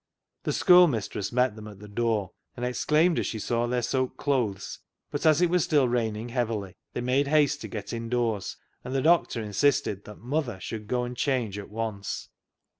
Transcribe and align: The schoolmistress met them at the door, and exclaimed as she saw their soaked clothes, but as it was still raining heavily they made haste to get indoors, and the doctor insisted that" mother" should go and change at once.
The 0.45 0.51
schoolmistress 0.51 1.31
met 1.31 1.55
them 1.55 1.67
at 1.67 1.77
the 1.77 1.87
door, 1.87 2.31
and 2.57 2.65
exclaimed 2.65 3.19
as 3.19 3.27
she 3.27 3.37
saw 3.37 3.67
their 3.67 3.83
soaked 3.83 4.17
clothes, 4.17 4.79
but 5.11 5.27
as 5.27 5.43
it 5.43 5.49
was 5.51 5.63
still 5.63 5.87
raining 5.87 6.29
heavily 6.29 6.75
they 6.93 7.01
made 7.01 7.27
haste 7.27 7.61
to 7.61 7.67
get 7.67 7.93
indoors, 7.93 8.57
and 8.83 8.95
the 8.95 9.03
doctor 9.03 9.43
insisted 9.43 10.05
that" 10.05 10.17
mother" 10.33 10.59
should 10.59 10.87
go 10.87 11.03
and 11.03 11.15
change 11.17 11.59
at 11.59 11.69
once. 11.69 12.29